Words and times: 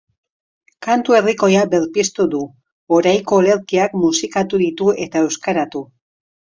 Kantu 0.87 1.17
herrikoia 1.17 1.65
berpiztu 1.75 2.27
du, 2.33 2.41
oraiko 2.99 3.41
olerkiak 3.45 3.97
musikatu 4.03 4.65
ditu 4.67 4.93
eta 5.09 5.27
euskaratu. 5.31 5.89